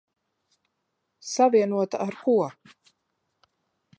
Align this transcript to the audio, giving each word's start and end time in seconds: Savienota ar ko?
Savienota 1.33 1.97
ar 2.05 2.13
ko? 2.21 2.35